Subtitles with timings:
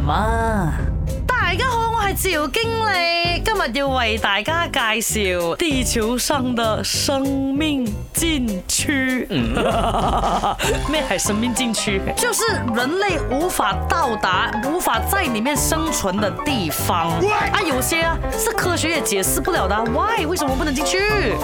[0.00, 0.72] 嘛，
[1.26, 7.22] 大家好，我系赵经理，今日要为大家介绍地球上的生
[7.54, 9.26] 命禁区，
[10.90, 12.00] 咩系生命禁区？
[12.14, 12.42] 就是
[12.74, 14.50] 人类无法到达。
[14.86, 19.74] 法在里面生存的地方啊，有些啊是科学也解释不了的。
[19.90, 20.98] Why 为什么不能进去？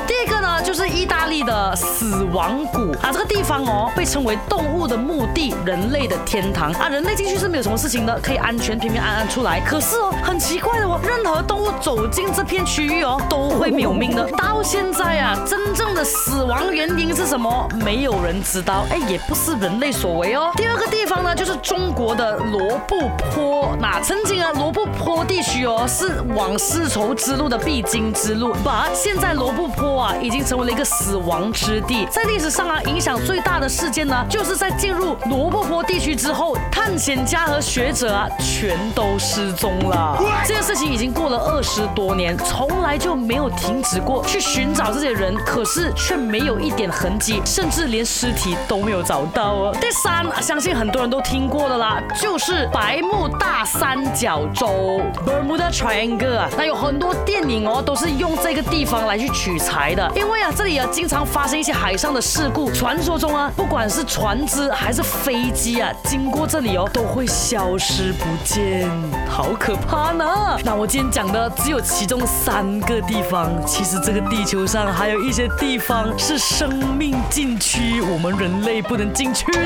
[0.07, 9.59] 第二个呢，就是意大利的死亡谷啊，这个地方哦，被称为动物的墓地，人类的天堂啊，人类进去是没有什么事情的，可以安全平平安安出来。
[9.67, 14.25] 可是哦，很奇怪的哦，任何动物走进这片区域哦，都会没有命的。
[14.39, 17.69] 到现在啊，真正的死亡原因是什么？
[17.85, 18.87] 没有人知道。
[18.89, 20.53] 哎，也不是人类所为哦。
[20.57, 23.11] 第二个地方呢，就是中国的罗布。
[23.33, 28.53] 坡那曾经啊，罗布泊地区哦，是往丝绸之路的必经之路。
[28.65, 32.07] 而现在罗布泊啊，已经成为了一个死亡之地。
[32.11, 36.57] 在历史上啊，影响最大的事件呢，就是在进入罗布泊地区之后。
[37.03, 40.23] 险家和学者啊，全都失踪了。
[40.47, 49.77] 这件事情已经过了二十多年，从来就没有停止过去寻找这些人，可是却没有一点痕迹，甚至连尸体都没有找到哦。
[49.81, 55.01] 第三，相信很多人都听过的啦，就是白木大三角洲。
[55.27, 60.09] Bermuda Triangle 啊，那有很多电影哦，都是用这个地方来去取材的。
[60.15, 66.89] 因为啊，这里啊经常发生一些海上的事故，传说中啊，不管是船只还是飞机啊，经过这里哦。
[66.93, 68.87] 都会消失不见，
[69.29, 70.25] 好可怕呢！
[70.65, 79.63] 那我今天讲的只有其中三个地方，其实这个地球上还有一些地方是生命禁区，我们人类不能进去的。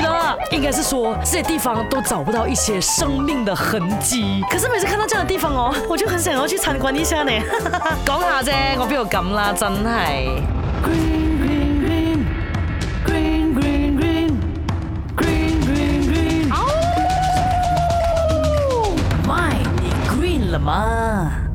[0.51, 4.41] 应该是说这些地方都找不到一些生命的痕迹。
[4.49, 7.31] 可是每次看到这样的地方哦，我就很想要去参观一下呢。
[8.05, 11.16] 讲下啫，我不有咁啦，真系。
[20.59, 21.46] 什么？